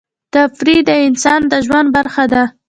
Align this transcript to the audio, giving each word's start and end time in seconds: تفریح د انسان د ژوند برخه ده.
تفریح 0.33 0.79
د 0.89 0.91
انسان 1.07 1.41
د 1.51 1.53
ژوند 1.65 1.87
برخه 1.95 2.23
ده. 2.33 2.43